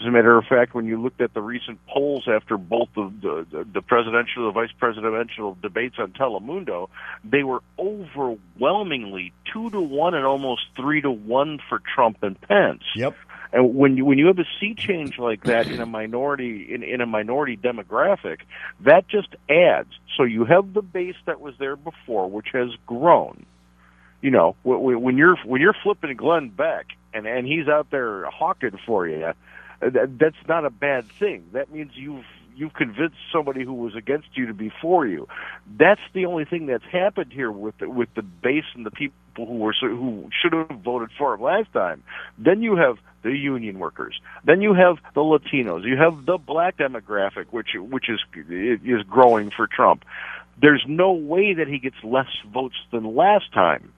As 0.00 0.06
a 0.06 0.10
matter 0.10 0.38
of 0.38 0.46
fact, 0.46 0.74
when 0.74 0.86
you 0.86 1.00
looked 1.00 1.20
at 1.20 1.34
the 1.34 1.42
recent 1.42 1.78
polls 1.86 2.26
after 2.26 2.56
both 2.56 2.88
the, 2.94 3.12
the, 3.20 3.64
the 3.70 3.82
presidential 3.82 4.46
and 4.46 4.48
the 4.48 4.52
vice 4.52 4.72
presidential 4.78 5.58
debates 5.60 5.96
on 5.98 6.12
Telemundo, 6.12 6.88
they 7.22 7.42
were 7.42 7.62
overwhelmingly 7.78 9.34
two 9.52 9.68
to 9.68 9.80
one 9.80 10.14
and 10.14 10.24
almost 10.24 10.62
three 10.74 11.02
to 11.02 11.10
one 11.10 11.58
for 11.68 11.82
Trump 11.94 12.22
and 12.22 12.40
Pence. 12.40 12.82
Yep. 12.96 13.14
And 13.52 13.74
when 13.74 13.98
you 13.98 14.06
when 14.06 14.16
you 14.16 14.28
have 14.28 14.38
a 14.38 14.46
sea 14.58 14.74
change 14.74 15.18
like 15.18 15.44
that 15.44 15.66
in 15.66 15.80
a 15.80 15.86
minority 15.86 16.72
in, 16.72 16.82
in 16.82 17.00
a 17.00 17.06
minority 17.06 17.58
demographic, 17.58 18.38
that 18.80 19.06
just 19.08 19.34
adds. 19.50 19.90
So 20.16 20.22
you 20.22 20.44
have 20.44 20.72
the 20.72 20.82
base 20.82 21.16
that 21.26 21.40
was 21.40 21.54
there 21.58 21.76
before, 21.76 22.30
which 22.30 22.50
has 22.52 22.70
grown 22.86 23.44
you 24.22 24.30
know, 24.30 24.54
when 24.62 25.16
you're 25.16 25.36
when 25.44 25.60
you're 25.60 25.76
flipping 25.82 26.14
Glenn 26.16 26.50
Beck 26.50 26.88
and 27.14 27.26
and 27.26 27.46
he's 27.46 27.68
out 27.68 27.90
there 27.90 28.28
hawking 28.30 28.78
for 28.86 29.08
you, 29.08 29.32
that's 29.80 30.36
not 30.48 30.64
a 30.64 30.70
bad 30.70 31.10
thing. 31.12 31.48
That 31.52 31.70
means 31.72 31.92
you've 31.94 32.24
you've 32.54 32.74
convinced 32.74 33.16
somebody 33.32 33.64
who 33.64 33.72
was 33.72 33.96
against 33.96 34.28
you 34.34 34.46
to 34.46 34.54
be 34.54 34.70
for 34.82 35.06
you. 35.06 35.26
That's 35.78 36.00
the 36.12 36.26
only 36.26 36.44
thing 36.44 36.66
that's 36.66 36.84
happened 36.84 37.32
here 37.32 37.50
with 37.50 37.78
the, 37.78 37.88
with 37.88 38.12
the 38.14 38.22
base 38.22 38.64
and 38.74 38.84
the 38.84 38.90
people 38.90 39.14
who 39.36 39.56
were 39.56 39.74
who 39.80 40.28
should 40.40 40.52
have 40.52 40.80
voted 40.80 41.10
for 41.16 41.34
him 41.34 41.40
last 41.40 41.72
time. 41.72 42.02
Then 42.38 42.62
you 42.62 42.76
have 42.76 42.98
the 43.22 43.30
union 43.30 43.78
workers. 43.78 44.20
Then 44.44 44.60
you 44.60 44.74
have 44.74 44.98
the 45.14 45.20
Latinos. 45.20 45.84
You 45.84 45.96
have 45.96 46.26
the 46.26 46.38
black 46.38 46.76
demographic, 46.76 47.46
which 47.50 47.68
which 47.74 48.08
is 48.08 48.20
is 48.36 49.02
growing 49.08 49.50
for 49.50 49.66
Trump. 49.66 50.04
There's 50.60 50.84
no 50.86 51.12
way 51.12 51.54
that 51.54 51.68
he 51.68 51.78
gets 51.78 51.96
less 52.04 52.28
votes 52.52 52.76
than 52.92 53.16
last 53.16 53.50
time. 53.54 53.92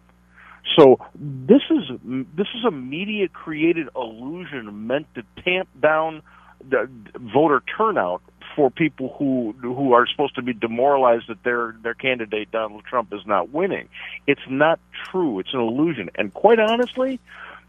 So 0.76 1.00
this 1.14 1.62
is 1.70 1.98
this 2.02 2.46
is 2.54 2.64
a 2.66 2.70
media 2.70 3.28
created 3.28 3.88
illusion 3.96 4.86
meant 4.86 5.06
to 5.14 5.22
tamp 5.42 5.68
down 5.80 6.22
the 6.68 6.88
voter 7.18 7.62
turnout 7.76 8.22
for 8.54 8.70
people 8.70 9.14
who 9.18 9.54
who 9.60 9.92
are 9.92 10.06
supposed 10.06 10.36
to 10.36 10.42
be 10.42 10.52
demoralized 10.52 11.28
that 11.28 11.42
their 11.42 11.74
their 11.82 11.94
candidate 11.94 12.50
Donald 12.50 12.84
Trump 12.84 13.12
is 13.12 13.26
not 13.26 13.50
winning. 13.50 13.88
It's 14.26 14.42
not 14.48 14.78
true. 15.10 15.40
It's 15.40 15.52
an 15.52 15.60
illusion. 15.60 16.10
And 16.14 16.32
quite 16.32 16.58
honestly, 16.58 17.18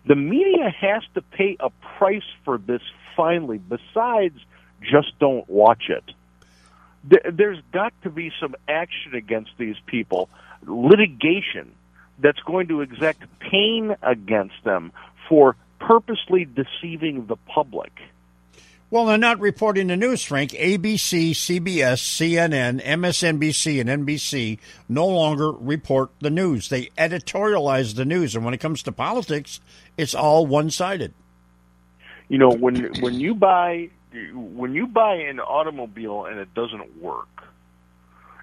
the 0.06 0.16
media 0.16 0.70
has 0.70 1.04
to 1.16 1.22
pay 1.22 1.58
a 1.60 1.70
price 1.98 2.24
for 2.46 2.58
this 2.58 2.82
finally. 3.16 3.58
Besides, 3.58 4.40
just 4.82 5.18
don't 5.20 5.50
watch 5.50 5.90
it. 5.90 6.04
There's 7.34 7.60
got 7.74 7.94
to 8.04 8.10
be 8.10 8.32
some 8.40 8.56
action 8.68 9.14
against 9.14 9.52
these 9.58 9.76
people, 9.88 10.30
litigation 10.66 11.74
that's 12.24 12.40
going 12.40 12.68
to 12.70 12.82
exact 12.82 13.24
pain 13.40 13.96
against 14.02 14.56
them 14.64 14.92
for 15.30 15.56
purposely 15.80 16.46
deceiving 16.46 17.28
the 17.28 17.36
public. 17.36 17.92
Well, 18.90 19.06
they're 19.06 19.18
not 19.18 19.40
reporting 19.40 19.88
the 19.88 19.98
news, 19.98 20.24
Frank. 20.24 20.52
ABC, 20.52 21.32
CBS, 21.32 21.98
CNN, 21.98 22.80
MSNBC, 22.84 23.82
and 23.82 24.06
NBC 24.06 24.60
no 24.88 25.08
longer 25.08 25.52
report 25.52 26.12
the 26.20 26.30
news. 26.30 26.70
They 26.70 26.86
editorialize 26.98 27.96
the 27.96 28.06
news, 28.06 28.36
and 28.36 28.46
when 28.46 28.54
it 28.54 28.60
comes 28.60 28.84
to 28.84 28.92
politics, 28.92 29.60
it's 29.98 30.14
all 30.14 30.46
one-sided. 30.46 31.12
You 32.30 32.38
know, 32.38 32.52
when 32.52 33.02
when 33.02 33.20
you 33.20 33.34
buy 33.34 33.90
when 34.32 34.76
you 34.76 34.86
buy 34.86 35.16
an 35.16 35.40
automobile 35.40 36.26
and 36.26 36.40
it 36.40 36.54
doesn't 36.54 37.02
work, 37.02 37.44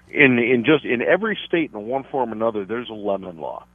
in 0.09 0.37
in 0.37 0.65
just 0.65 0.83
in 0.83 1.01
every 1.01 1.37
state 1.47 1.71
in 1.73 1.87
one 1.87 2.03
form 2.03 2.31
or 2.31 2.33
another, 2.33 2.65
there's 2.65 2.89
a 2.89 2.93
lemon 2.93 3.39
law. 3.39 3.65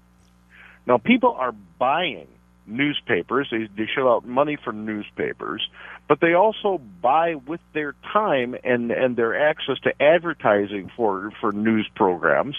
Now, 0.87 0.99
people 0.99 1.33
are 1.33 1.53
buying 1.79 2.29
newspapers. 2.67 3.49
They, 3.51 3.69
they 3.77 3.89
shell 3.93 4.09
out 4.09 4.27
money 4.27 4.57
for 4.63 4.73
newspapers, 4.73 5.67
but 6.09 6.21
they 6.21 6.35
also 6.35 6.81
buy 7.01 7.35
with 7.35 7.61
their 7.73 7.95
time 8.13 8.57
and 8.65 8.91
and 8.91 9.17
their 9.17 9.49
access 9.49 9.79
to 9.85 10.03
advertising 10.03 10.91
for 10.97 11.33
for 11.41 11.53
news 11.53 11.89
programs 11.95 12.57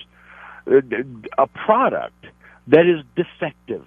uh, 0.68 0.82
a 1.38 1.48
product 1.48 2.26
that 2.68 2.86
is 2.86 3.04
defective. 3.16 3.86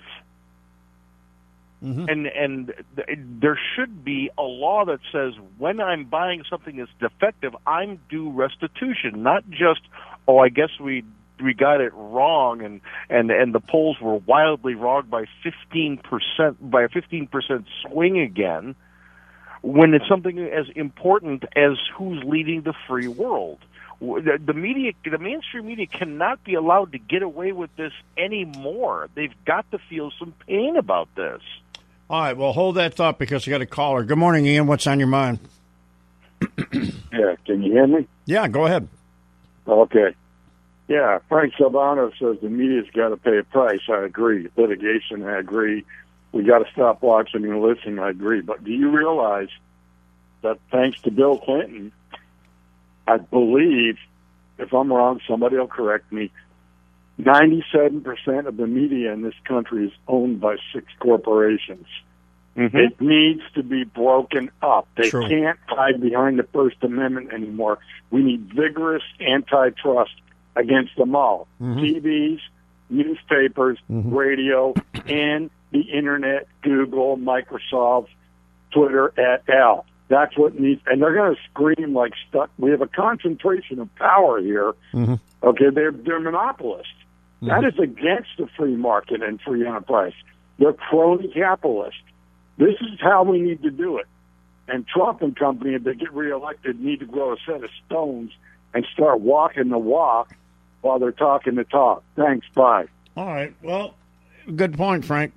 Mm-hmm. 1.82 2.04
And 2.08 2.26
and 2.26 2.74
th- 2.96 3.18
there 3.40 3.58
should 3.74 4.04
be 4.04 4.30
a 4.36 4.42
law 4.42 4.84
that 4.84 5.00
says 5.12 5.32
when 5.56 5.80
I'm 5.80 6.04
buying 6.04 6.44
something 6.50 6.76
that's 6.76 6.90
defective, 7.00 7.56
I'm 7.66 8.00
due 8.10 8.30
restitution, 8.30 9.22
not 9.22 9.48
just 9.48 9.80
oh 10.28 10.38
I 10.38 10.50
guess 10.50 10.70
we 10.78 11.04
we 11.42 11.54
got 11.54 11.80
it 11.80 11.92
wrong 11.94 12.62
and 12.62 12.80
and 13.08 13.30
and 13.30 13.54
the 13.54 13.60
polls 13.60 13.96
were 14.00 14.16
wildly 14.16 14.74
wrong 14.74 15.06
by 15.08 15.24
15% 15.44 16.00
by 16.60 16.82
a 16.82 16.88
15% 16.88 17.64
swing 17.82 18.20
again 18.20 18.74
when 19.62 19.94
it's 19.94 20.08
something 20.08 20.38
as 20.38 20.66
important 20.74 21.44
as 21.56 21.78
who's 21.96 22.22
leading 22.24 22.62
the 22.62 22.74
free 22.88 23.08
world 23.08 23.58
the 24.00 24.54
media 24.54 24.92
the 25.04 25.18
mainstream 25.18 25.66
media 25.66 25.86
cannot 25.86 26.42
be 26.44 26.54
allowed 26.54 26.92
to 26.92 26.98
get 26.98 27.22
away 27.22 27.52
with 27.52 27.74
this 27.76 27.92
anymore 28.16 29.08
they've 29.14 29.34
got 29.44 29.70
to 29.70 29.78
feel 29.90 30.10
some 30.18 30.32
pain 30.46 30.76
about 30.76 31.08
this 31.16 31.42
all 32.10 32.20
right, 32.20 32.36
well, 32.36 32.52
hold 32.52 32.74
that 32.74 32.94
thought 32.94 33.20
because 33.20 33.46
you 33.46 33.52
got 33.52 33.60
a 33.60 33.66
caller. 33.66 34.02
Good 34.02 34.18
morning, 34.18 34.44
Ian. 34.44 34.66
What's 34.66 34.84
on 34.88 34.98
your 34.98 35.06
mind? 35.06 35.38
yeah, 36.72 37.36
can 37.46 37.62
you 37.62 37.70
hear 37.70 37.86
me? 37.86 38.08
Yeah, 38.26 38.48
go 38.48 38.66
ahead. 38.66 38.88
Okay. 39.68 40.16
Yeah, 40.90 41.20
Frank 41.28 41.54
Salvano 41.54 42.10
says 42.18 42.42
the 42.42 42.48
media's 42.50 42.90
got 42.92 43.10
to 43.10 43.16
pay 43.16 43.38
a 43.38 43.44
price. 43.44 43.78
I 43.88 44.04
agree. 44.04 44.48
Litigation, 44.56 45.22
I 45.22 45.38
agree. 45.38 45.84
We 46.32 46.42
got 46.42 46.58
to 46.58 46.72
stop 46.72 47.00
watching 47.00 47.44
and 47.44 47.62
listening. 47.62 48.00
I 48.00 48.10
agree. 48.10 48.40
But 48.40 48.64
do 48.64 48.72
you 48.72 48.90
realize 48.90 49.50
that 50.42 50.58
thanks 50.72 51.00
to 51.02 51.12
Bill 51.12 51.38
Clinton, 51.38 51.92
I 53.06 53.18
believe, 53.18 53.98
if 54.58 54.74
I'm 54.74 54.92
wrong, 54.92 55.20
somebody 55.28 55.58
will 55.58 55.68
correct 55.68 56.10
me. 56.10 56.32
97% 57.20 58.48
of 58.48 58.56
the 58.56 58.66
media 58.66 59.12
in 59.12 59.22
this 59.22 59.34
country 59.44 59.86
is 59.86 59.92
owned 60.08 60.40
by 60.40 60.56
six 60.74 60.86
corporations. 60.98 61.86
Mm-hmm. 62.56 62.76
It 62.76 63.00
needs 63.00 63.42
to 63.54 63.62
be 63.62 63.84
broken 63.84 64.50
up. 64.60 64.88
They 64.96 65.08
True. 65.08 65.28
can't 65.28 65.58
hide 65.68 66.00
behind 66.00 66.40
the 66.40 66.48
First 66.52 66.82
Amendment 66.82 67.32
anymore. 67.32 67.78
We 68.10 68.24
need 68.24 68.52
vigorous 68.52 69.04
antitrust 69.20 70.14
against 70.56 70.96
them 70.96 71.14
all 71.14 71.46
Mhm. 71.60 71.80
TVs, 71.80 72.40
newspapers, 72.90 73.78
Mhm. 73.90 74.14
radio, 74.14 74.74
and 75.06 75.50
the 75.70 75.80
internet, 75.82 76.48
Google, 76.62 77.16
Microsoft, 77.16 78.08
Twitter, 78.72 79.12
et 79.16 79.42
al. 79.48 79.86
That's 80.08 80.36
what 80.36 80.58
needs, 80.58 80.82
and 80.86 81.00
they're 81.00 81.14
going 81.14 81.36
to 81.36 81.40
scream 81.50 81.94
like 81.94 82.12
stuck. 82.28 82.50
We 82.58 82.70
have 82.72 82.82
a 82.82 82.88
concentration 82.88 83.78
of 83.78 83.94
power 83.94 84.40
here. 84.40 84.74
Mm-hmm. 84.92 85.14
Okay, 85.42 85.70
they're 85.70 85.92
they're 85.92 86.18
monopolists. 86.20 86.92
That 87.42 87.62
Mhm. 87.62 87.72
is 87.72 87.78
against 87.78 88.30
the 88.36 88.46
free 88.48 88.76
market 88.76 89.22
and 89.22 89.40
free 89.40 89.64
enterprise. 89.66 90.12
They're 90.58 90.72
crony 90.72 91.28
capitalists. 91.28 92.02
This 92.58 92.74
is 92.80 93.00
how 93.00 93.22
we 93.22 93.40
need 93.40 93.62
to 93.62 93.70
do 93.70 93.96
it. 93.98 94.06
And 94.68 94.86
Trump 94.86 95.22
and 95.22 95.34
company, 95.34 95.74
if 95.74 95.84
they 95.84 95.94
get 95.94 96.12
reelected, 96.12 96.78
need 96.80 97.00
to 97.00 97.06
grow 97.06 97.32
a 97.32 97.36
set 97.46 97.64
of 97.64 97.70
stones 97.86 98.32
and 98.74 98.84
start 98.92 99.20
walking 99.20 99.68
the 99.68 99.78
walk 99.78 100.36
while 100.80 100.98
they're 100.98 101.12
talking 101.12 101.54
the 101.54 101.64
talk. 101.64 102.02
Thanks. 102.16 102.46
Bye. 102.54 102.86
All 103.16 103.26
right. 103.26 103.54
Well, 103.62 103.94
good 104.54 104.76
point, 104.76 105.04
Frank. 105.04 105.32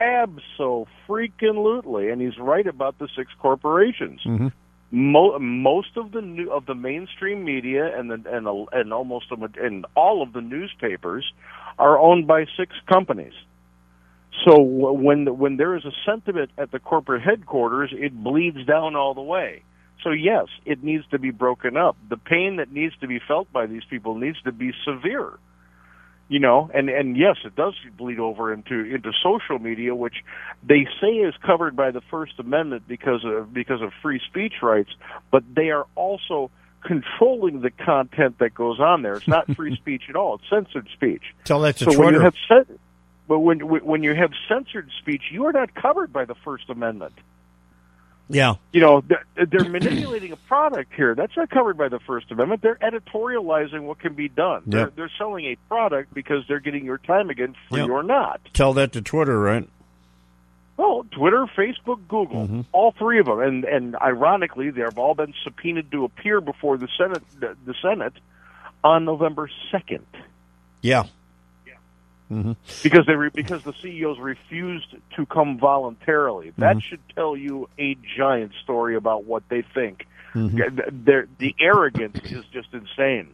Absolutely, 0.00 2.10
and 2.10 2.20
he's 2.20 2.38
right 2.38 2.66
about 2.66 2.98
the 2.98 3.08
six 3.16 3.30
corporations. 3.38 4.20
Mm-hmm. 4.24 4.48
Mo- 4.90 5.38
most 5.38 5.96
of 5.96 6.12
the 6.12 6.20
new 6.20 6.50
of 6.50 6.66
the 6.66 6.74
mainstream 6.74 7.44
media 7.44 7.98
and 7.98 8.10
the, 8.10 8.14
and 8.30 8.46
the, 8.46 8.66
and 8.72 8.92
almost 8.92 9.26
the, 9.30 9.48
and 9.60 9.86
all 9.94 10.22
of 10.22 10.32
the 10.32 10.40
newspapers 10.40 11.32
are 11.78 11.98
owned 11.98 12.26
by 12.26 12.46
six 12.56 12.74
companies. 12.90 13.32
So 14.44 14.52
w- 14.52 14.92
when 14.92 15.38
when 15.38 15.56
there 15.56 15.76
is 15.76 15.84
a 15.84 15.92
sentiment 16.04 16.50
at 16.58 16.70
the 16.70 16.78
corporate 16.78 17.22
headquarters, 17.22 17.90
it 17.92 18.14
bleeds 18.14 18.64
down 18.66 18.96
all 18.96 19.14
the 19.14 19.22
way. 19.22 19.62
So 20.02 20.10
yes, 20.10 20.46
it 20.64 20.84
needs 20.84 21.04
to 21.10 21.18
be 21.18 21.30
broken 21.30 21.76
up. 21.76 21.96
The 22.08 22.16
pain 22.16 22.56
that 22.56 22.70
needs 22.70 22.94
to 23.00 23.06
be 23.06 23.18
felt 23.26 23.52
by 23.52 23.66
these 23.66 23.82
people 23.90 24.14
needs 24.16 24.40
to 24.42 24.52
be 24.52 24.72
severe. 24.84 25.38
you 26.28 26.40
know 26.40 26.68
and 26.74 26.88
and 26.90 27.16
yes 27.16 27.36
it 27.44 27.54
does 27.54 27.74
bleed 27.96 28.18
over 28.18 28.52
into 28.52 28.74
into 28.94 29.12
social 29.22 29.58
media 29.60 29.94
which 29.94 30.16
they 30.66 30.84
say 31.00 31.12
is 31.28 31.34
covered 31.44 31.76
by 31.76 31.92
the 31.92 32.00
first 32.10 32.32
amendment 32.40 32.82
because 32.88 33.22
of 33.24 33.52
because 33.54 33.80
of 33.80 33.92
free 34.02 34.20
speech 34.30 34.54
rights 34.62 34.90
but 35.30 35.42
they 35.54 35.70
are 35.70 35.86
also 35.94 36.50
controlling 36.82 37.60
the 37.60 37.70
content 37.70 38.38
that 38.40 38.52
goes 38.54 38.80
on 38.80 39.02
there 39.02 39.14
it's 39.14 39.28
not 39.28 39.44
free 39.56 39.76
speech 39.76 40.02
at 40.08 40.16
all 40.16 40.34
it's 40.34 40.48
censored 40.50 40.88
speech 40.92 41.22
Tell 41.44 41.60
that 41.60 41.76
to 41.76 41.84
so 41.84 41.90
when 41.90 41.96
Twitter. 41.98 42.16
you 42.18 42.22
have 42.24 42.34
cen- 42.48 42.78
but 43.28 43.38
when 43.38 43.58
when 43.92 44.02
you 44.02 44.14
have 44.16 44.32
censored 44.48 44.90
speech 45.00 45.22
you 45.30 45.44
are 45.46 45.52
not 45.52 45.76
covered 45.76 46.12
by 46.12 46.24
the 46.24 46.34
first 46.46 46.68
amendment 46.70 47.14
yeah. 48.28 48.54
you 48.72 48.80
know 48.80 49.02
they're, 49.06 49.46
they're 49.46 49.68
manipulating 49.68 50.32
a 50.32 50.36
product 50.36 50.92
here 50.94 51.14
that's 51.14 51.36
not 51.36 51.48
covered 51.50 51.76
by 51.78 51.88
the 51.88 52.00
first 52.00 52.30
amendment 52.30 52.60
they're 52.62 52.76
editorializing 52.76 53.82
what 53.82 53.98
can 54.00 54.14
be 54.14 54.28
done 54.28 54.62
they're, 54.66 54.90
they're 54.96 55.10
selling 55.18 55.44
a 55.46 55.56
product 55.68 56.12
because 56.12 56.42
they're 56.48 56.60
getting 56.60 56.84
your 56.84 56.98
time 56.98 57.30
again 57.30 57.54
free 57.68 57.80
Yep. 57.82 57.90
or 57.90 58.02
not 58.02 58.40
Tell 58.52 58.72
that 58.74 58.92
to 58.92 59.02
Twitter, 59.02 59.38
right? 59.38 59.68
well 60.76 61.06
twitter 61.10 61.46
facebook 61.56 62.00
google 62.08 62.46
Mm-hmm. 62.46 62.60
all 62.72 62.92
three 62.98 63.18
of 63.20 63.26
them 63.26 63.40
and 63.40 63.64
and 63.64 63.96
ironically 63.96 64.70
they've 64.70 64.98
all 64.98 65.14
been 65.14 65.32
subpoenaed 65.44 65.90
to 65.92 66.04
appear 66.04 66.40
before 66.40 66.76
the 66.76 66.88
senate 66.98 67.22
the, 67.40 67.56
the 67.64 67.74
senate 67.80 68.12
on 68.84 69.04
november 69.04 69.48
2nd 69.72 70.02
Yeah. 70.82 71.04
Hmm 72.28 72.52
because 72.82 73.06
they 73.06 73.14
re- 73.14 73.30
because 73.32 73.62
the 73.62 73.72
CEOs 73.82 74.18
refused 74.18 74.94
to 75.14 75.26
come 75.26 75.58
voluntarily. 75.58 76.52
That 76.58 76.76
Mhm. 76.76 76.82
should 76.82 77.00
tell 77.14 77.36
you 77.36 77.68
a 77.78 77.96
giant 78.16 78.52
story 78.62 78.96
about 78.96 79.24
what 79.24 79.48
they 79.48 79.62
think. 79.62 80.06
Mhm. 80.34 80.56
Th- 80.56 80.88
they're- 81.04 81.28
the 81.38 81.54
arrogance 81.60 82.18
is 82.30 82.44
just 82.52 82.68
insane. 82.74 83.28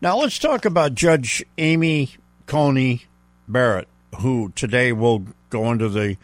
Now 0.00 0.18
let's 0.18 0.38
talk 0.38 0.64
about 0.64 0.94
Judge 0.94 1.42
Amy 1.56 2.10
Coney 2.46 3.02
Barrett, 3.48 3.88
who 4.20 4.52
today 4.54 4.92
will 4.92 5.24
go 5.50 5.72
into 5.72 5.88
the 5.88 6.16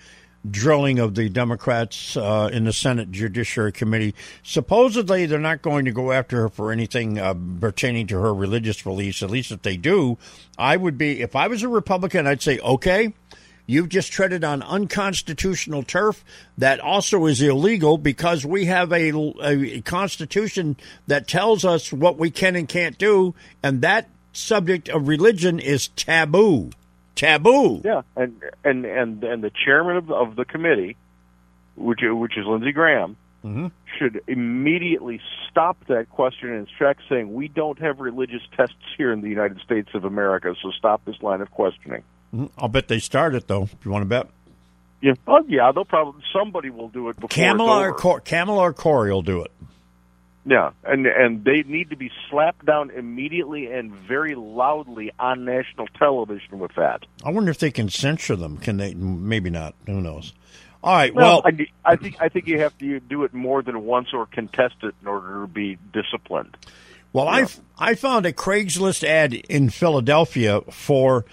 drilling 0.51 0.99
of 0.99 1.15
the 1.15 1.29
Democrats 1.29 2.17
uh, 2.17 2.51
in 2.53 2.65
the 2.65 2.73
Senate 2.73 3.11
Judiciary 3.11 3.73
Committee. 3.73 4.15
Supposedly, 4.43 5.27
they're 5.27 5.39
not 5.39 5.63
going 5.63 5.85
to 5.87 5.93
go 5.93 6.13
after 6.13 6.43
her 6.43 6.49
for 6.49 6.71
anything 6.71 7.19
uh, 7.19 7.35
pertaining 7.61 8.07
to 8.09 8.21
her 8.21 8.35
religious 8.35 8.83
beliefs. 8.83 9.23
At 9.23 9.31
least 9.31 9.53
if 9.53 9.63
they 9.63 9.77
do, 9.77 10.19
I 10.59 10.77
would 10.77 10.99
be. 10.99 11.21
If 11.23 11.35
I 11.35 11.49
was 11.49 11.63
a 11.63 11.69
Republican, 11.69 12.27
I'd 12.27 12.43
say, 12.43 12.59
okay. 12.61 13.15
You've 13.67 13.89
just 13.89 14.13
treaded 14.13 14.45
on 14.45 14.63
unconstitutional 14.63 15.85
turf 15.85 16.23
that 16.59 16.81
also 16.81 17.25
is 17.25 17.41
illegal 17.41 17.97
because 17.97 18.45
we 18.45 18.67
have 18.67 18.93
a, 18.93 19.11
a 19.43 19.81
constitution 19.81 20.77
that 21.07 21.27
tells 21.27 21.65
us 21.65 21.91
what 21.91 22.19
we 22.19 22.31
can 22.31 22.57
and 22.57 22.69
can't 22.69 22.99
do, 22.99 23.35
and 23.63 23.81
that 23.81 24.11
subject 24.35 24.91
of 24.91 25.09
religion 25.09 25.59
is 25.61 25.89
taboo. 25.89 26.73
Taboo. 27.15 27.81
Yeah, 27.85 28.03
and 28.17 28.43
and 28.65 28.85
and 28.85 29.23
and 29.25 29.43
the 29.45 29.51
chairman 29.65 29.97
of, 29.97 30.11
of 30.11 30.37
the 30.37 30.45
committee, 30.45 30.97
which 31.77 32.01
which 32.03 32.37
is 32.37 32.45
Lindsey 32.47 32.73
Graham, 32.73 33.17
Mm-hmm. 33.45 33.67
should 33.99 34.23
immediately 34.27 35.21
stop 35.51 35.77
that 35.89 36.09
question 36.09 36.49
in 36.49 36.63
its 36.63 36.71
tracks, 36.79 37.03
saying 37.11 37.35
we 37.35 37.47
don't 37.47 37.79
have 37.79 38.01
religious 38.01 38.41
tests 38.57 38.75
here 38.97 39.13
in 39.13 39.21
the 39.21 39.29
United 39.29 39.61
States 39.61 39.91
of 39.93 40.07
America, 40.07 40.55
so 40.63 40.71
stop 40.71 41.05
this 41.05 41.21
line 41.21 41.43
of 41.43 41.51
questioning. 41.51 42.03
Mhm. 42.35 42.49
I'll 42.57 42.69
bet 42.69 42.89
they 42.89 42.99
start 43.01 43.35
it 43.35 43.47
though. 43.47 43.65
If 43.65 43.77
you 43.85 43.91
want 43.91 44.01
to 44.01 44.07
bet? 44.09 44.29
Yeah, 45.03 45.13
oh 45.27 45.45
yeah, 45.47 45.71
they'll 45.73 45.85
probably 45.85 46.23
somebody 46.33 46.71
will 46.71 46.89
do 46.89 47.11
it 47.11 47.17
before 47.21 47.29
it's 47.29 47.61
or. 47.61 47.93
Cor- 47.95 48.21
Kamala 48.21 48.63
or 48.63 48.73
Cory 48.73 49.13
will 49.13 49.21
do 49.21 49.43
it. 49.43 49.53
Yeah, 50.47 50.73
and 50.85 51.07
and 51.07 51.45
they 51.45 51.63
need 51.63 51.91
to 51.91 51.97
be 51.97 52.11
slapped 52.29 52.67
down 52.67 52.91
immediately 52.91 53.73
and 53.73 53.91
very 53.93 54.35
loudly 54.35 55.11
on 55.19 55.47
national 55.47 55.87
television 55.99 56.59
with 56.59 56.75
that. 56.77 57.07
I 57.25 57.31
wonder 57.31 57.51
if 57.51 57.59
they 57.59 57.71
can 57.71 57.89
censure 57.89 58.37
them. 58.37 58.59
Can 58.59 58.77
they? 58.77 58.93
Maybe 58.95 59.49
not. 59.49 59.75
Who 59.87 60.03
knows? 60.03 60.35
All 60.83 60.95
right. 60.95 61.15
Well, 61.15 61.41
I, 61.47 61.67
I 61.83 61.97
think 61.97 62.17
I 62.21 62.29
think 62.29 62.47
you 62.47 62.61
have 62.61 62.77
to 62.79 63.01
do 63.01 63.25
it 63.25 63.33
more 63.33 63.63
than 63.63 63.85
once 63.87 64.09
or 64.13 64.27
contest 64.27 64.75
it 64.83 64.95
in 65.01 65.09
order 65.09 65.41
to 65.41 65.47
be 65.47 65.79
disciplined. 65.95 66.59
Well, 67.15 67.27
I 67.27 67.47
I 67.79 67.95
found 67.95 68.27
a 68.27 68.33
Craigslist 68.33 69.03
ad 69.03 69.33
in 69.33 69.71
Philadelphia 69.71 70.61
for 70.71 71.25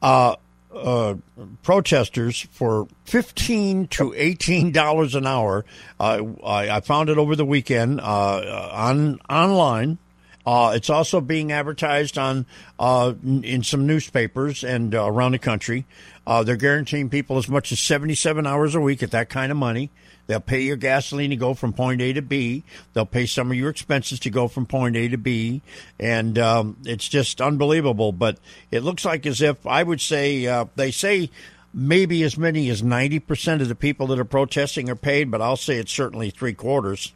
uh, 0.00 0.36
uh, 0.74 1.14
protesters 1.62 2.46
for 2.52 2.86
fifteen 3.04 3.86
to 3.88 4.14
eighteen 4.16 4.72
dollars 4.72 5.14
an 5.14 5.26
hour. 5.26 5.64
Uh, 5.98 6.22
I, 6.44 6.76
I 6.76 6.80
found 6.80 7.08
it 7.08 7.18
over 7.18 7.36
the 7.36 7.44
weekend 7.44 8.00
uh, 8.00 8.70
on 8.72 9.18
online. 9.28 9.98
Uh, 10.46 10.72
it's 10.74 10.88
also 10.88 11.20
being 11.20 11.52
advertised 11.52 12.16
on 12.16 12.46
uh, 12.78 13.12
in 13.22 13.62
some 13.62 13.86
newspapers 13.86 14.64
and 14.64 14.94
uh, 14.94 15.04
around 15.04 15.32
the 15.32 15.38
country. 15.38 15.84
Uh, 16.26 16.42
they're 16.42 16.56
guaranteeing 16.56 17.10
people 17.10 17.36
as 17.36 17.48
much 17.48 17.72
as 17.72 17.80
seventy-seven 17.80 18.46
hours 18.46 18.74
a 18.74 18.80
week 18.80 19.02
at 19.02 19.10
that 19.10 19.28
kind 19.28 19.52
of 19.52 19.58
money. 19.58 19.90
They'll 20.30 20.38
pay 20.38 20.60
your 20.60 20.76
gasoline 20.76 21.30
to 21.30 21.36
go 21.36 21.54
from 21.54 21.72
point 21.72 22.00
A 22.00 22.12
to 22.12 22.22
B. 22.22 22.62
They'll 22.92 23.04
pay 23.04 23.26
some 23.26 23.50
of 23.50 23.56
your 23.56 23.68
expenses 23.68 24.20
to 24.20 24.30
go 24.30 24.46
from 24.46 24.64
point 24.64 24.94
A 24.94 25.08
to 25.08 25.18
B, 25.18 25.60
and 25.98 26.38
um, 26.38 26.76
it's 26.84 27.08
just 27.08 27.40
unbelievable. 27.40 28.12
But 28.12 28.38
it 28.70 28.84
looks 28.84 29.04
like 29.04 29.26
as 29.26 29.42
if 29.42 29.66
I 29.66 29.82
would 29.82 30.00
say 30.00 30.46
uh, 30.46 30.66
they 30.76 30.92
say 30.92 31.30
maybe 31.74 32.22
as 32.22 32.38
many 32.38 32.70
as 32.70 32.80
ninety 32.80 33.18
percent 33.18 33.60
of 33.60 33.66
the 33.66 33.74
people 33.74 34.06
that 34.06 34.20
are 34.20 34.24
protesting 34.24 34.88
are 34.88 34.94
paid, 34.94 35.32
but 35.32 35.42
I'll 35.42 35.56
say 35.56 35.78
it's 35.78 35.90
certainly 35.90 36.30
three 36.30 36.54
quarters. 36.54 37.12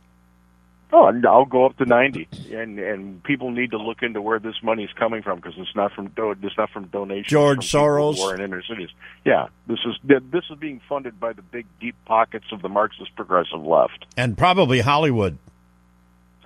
Oh, 0.97 1.11
I'll 1.29 1.45
go 1.45 1.67
up 1.67 1.77
to 1.79 1.87
ninety, 1.87 2.29
and 2.53 2.79
and 2.79 3.21
people 3.25 3.51
need 3.51 3.73
to 3.73 3.79
look 3.79 4.03
into 4.03 4.23
where 4.23 4.39
this 4.39 4.55
money 4.63 4.85
is 4.85 4.91
coming 4.97 5.23
from 5.23 5.41
because 5.41 5.55
it's 5.59 5.75
not 5.75 5.93
from 5.93 6.07
do- 6.11 6.37
it's 6.41 6.57
not 6.57 6.71
from 6.71 6.85
donations. 6.87 7.27
George 7.27 7.69
from 7.69 7.81
Soros. 7.81 8.19
are 8.21 8.35
in 8.37 8.41
inner 8.41 8.63
cities. 8.63 8.91
Yeah, 9.25 9.49
this 9.67 9.81
is 9.85 9.97
this 10.05 10.45
is 10.51 10.57
being 10.61 10.81
funded 10.89 11.19
by 11.19 11.33
the 11.33 11.43
big 11.43 11.67
deep 11.81 11.97
pockets 12.05 12.45
of 12.53 12.63
the 12.63 12.69
Marxist 12.69 13.15
progressive 13.17 13.61
left. 13.67 14.07
and 14.17 14.39
probably 14.39 14.81
Hollywood. 14.81 15.37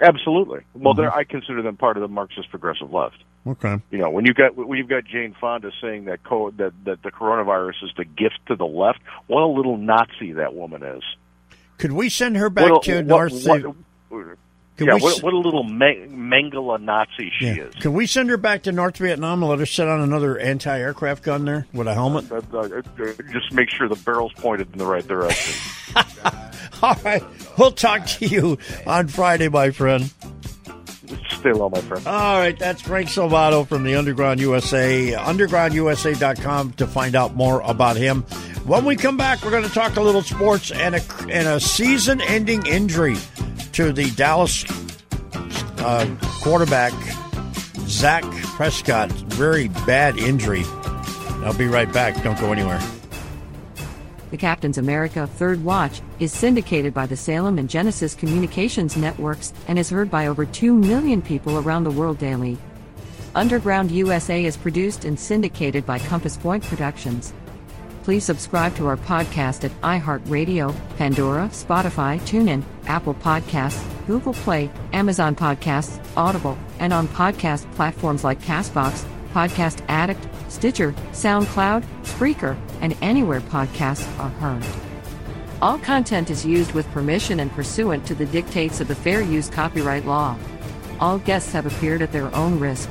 Absolutely. 0.01 0.61
Well, 0.75 0.95
Mm-hmm. 0.95 1.01
they're 1.03 1.15
I 1.15 1.25
consider 1.25 1.61
them 1.61 1.77
part 1.77 1.97
of 1.97 2.01
the 2.01 2.09
Marxist 2.09 2.49
progressive 2.51 2.93
left. 2.93 3.17
Okay. 3.47 3.77
You 3.91 3.99
know, 3.99 4.11
when 4.11 4.25
you 4.25 4.33
got 4.33 4.57
when 4.57 4.79
you've 4.79 4.89
got 4.89 5.05
Jane 5.05 5.35
Fonda 5.41 5.73
saying 5.83 6.05
that 6.07 6.23
co- 6.25 6.53
that 6.53 6.73
that 6.85 7.03
the 7.03 7.11
coronavirus 7.11 7.83
is 7.85 7.91
the 7.97 8.05
gift 8.05 8.39
to 8.47 8.57
the 8.57 8.67
left, 8.67 9.01
what 9.27 9.43
a 9.43 9.47
little 9.47 9.77
Nazi 9.77 10.33
that 10.33 10.55
woman 10.55 10.83
is. 10.83 11.03
Could 11.79 11.93
we 11.93 12.09
send 12.09 12.37
her 12.37 12.49
back 12.51 12.71
What 12.71 12.83
to 12.85 12.97
what- 12.97 13.07
North? 13.07 13.47
what- 13.47 13.75
Could 14.11 14.87
yeah, 14.87 14.95
what, 14.95 15.17
s- 15.17 15.23
what 15.25 15.35
a 15.35 15.39
little 15.39 15.65
me- 15.65 16.07
Mengele 16.09 16.81
Nazi 16.81 17.33
she 17.37 17.47
Yeah. 17.47 17.55
is. 17.65 17.75
Can 17.77 17.95
we 17.95 18.07
send 18.07 18.31
her 18.31 18.37
back 18.37 18.63
to 18.63 18.73
North 18.73 18.97
Vietnam 18.99 19.43
and 19.43 19.51
let 19.51 19.59
her 19.59 19.67
sit 19.67 19.89
on 19.89 20.01
another 20.01 20.39
anti-aircraft 20.39 21.25
gun 21.25 21.45
there 21.45 21.67
with 21.73 21.89
a 21.89 21.95
helmet? 21.95 22.31
Uh, 22.31 22.41
uh, 22.55 22.59
uh, 22.61 22.83
just 23.33 23.53
make 23.53 23.69
sure 23.71 23.89
the 23.89 23.97
barrel's 24.05 24.33
pointed 24.35 24.69
in 24.73 24.79
the 24.79 24.87
right 24.87 25.07
direction. 25.07 25.55
All 26.83 26.95
right. 27.05 27.23
We'll 27.59 27.73
talk 27.73 28.07
to 28.07 28.27
you 28.27 28.57
on 28.87 29.09
Friday, 29.09 29.49
my 29.49 29.71
friend. 29.71 30.13
Stay 31.31 31.53
low, 31.53 31.69
my 31.71 31.81
friend. 31.81 32.07
All 32.07 32.39
right. 32.39 32.57
That's 32.57 32.81
Frank 32.83 33.09
Salvato 33.09 33.67
from 33.67 33.83
the 33.83 33.97
Underground 33.97 34.39
USA. 34.41 35.11
UndergroundUSA.com 35.13 36.73
to 36.75 36.87
find 36.87 37.17
out 37.17 37.35
more 37.35 37.61
about 37.63 37.97
him. 37.97 38.23
When 38.65 38.85
we 38.85 38.95
come 38.97 39.17
back, 39.17 39.43
we're 39.45 39.51
going 39.51 39.65
to 39.65 39.71
talk 39.71 39.97
a 39.97 40.01
little 40.03 40.23
sports 40.23 40.71
and 40.71 40.95
a, 40.95 41.01
and 41.31 41.49
a 41.49 41.59
season-ending 41.59 42.67
injury 42.67 43.17
to 43.79 43.93
the 43.93 44.11
Dallas 44.17 44.65
uh, 45.79 46.17
quarterback, 46.43 46.93
Dak 48.01 48.25
Prescott. 48.57 49.09
Very 49.13 49.69
bad 49.69 50.19
injury. 50.19 50.65
I'll 51.45 51.57
be 51.57 51.69
right 51.69 51.91
back. 51.93 52.21
Don't 52.25 52.41
go 52.41 52.51
anywhere. 52.51 52.81
The 54.33 54.37
Captain's 54.37 54.79
America 54.79 55.29
Third 55.29 55.63
Watch 55.63 56.01
is 56.19 56.33
syndicated 56.33 56.93
by 56.93 57.07
the 57.07 57.17
Salem 57.17 57.57
and 57.57 57.71
Genesis 57.71 58.17
Communications 58.17 58.97
Networks 58.97 59.53
and 59.69 59.79
is 59.79 59.91
heard 59.91 60.11
by 60.11 60.27
over 60.27 60.45
2 60.45 60.75
million 60.75 61.23
people 61.23 61.57
around 61.57 61.85
the 61.85 61.93
world 61.93 62.19
daily. 62.19 62.59
Underground 63.37 63.93
USA 63.93 64.45
is 64.45 64.57
produced 64.57 65.05
and 65.05 65.21
syndicated 65.21 65.87
by 65.87 66.01
Compass 66.01 66.37
Point 66.37 66.65
Productions. 66.65 67.33
Please 68.09 68.25
subscribe 68.25 68.75
to 68.77 68.87
our 68.87 68.97
podcast 68.97 69.65
at 69.65 69.81
iHeartRadio, 69.83 70.75
Pandora, 70.97 71.49
Spotify, 71.53 72.19
TuneIn, 72.21 72.63
Apple 72.87 73.13
Podcasts, 73.13 73.85
Google 74.07 74.33
Play, 74.33 74.71
Amazon 74.95 75.37
Podcasts, 75.37 76.03
Audible, 76.17 76.57
and 76.79 76.95
on 76.95 77.07
podcast 77.09 77.71
platforms 77.75 78.25
like 78.25 78.41
Castbox, 78.41 79.05
Podcast 79.35 79.85
Addict, 79.91 80.27
Stitcher, 80.51 80.93
SoundCloud, 81.13 81.85
Spreaker, 82.05 82.59
and 82.81 82.97
anywhere 83.03 83.43
podcasts 83.43 84.09
are 84.19 84.31
heard. 84.31 84.65
All 85.61 85.77
content 85.79 86.31
is 86.31 86.47
used 86.47 86.73
with 86.73 86.91
permission 86.93 87.41
and 87.41 87.53
pursuant 87.53 88.07
to 88.07 88.15
the 88.15 88.25
dictates 88.25 88.81
of 88.81 88.89
the 88.89 88.95
Fair 88.95 89.21
Use 89.21 89.51
Copyright 89.51 90.07
Law. 90.07 90.39
All 90.99 91.19
guests 91.19 91.53
have 91.53 91.67
appeared 91.67 92.01
at 92.01 92.13
their 92.13 92.35
own 92.35 92.59
risk. 92.59 92.89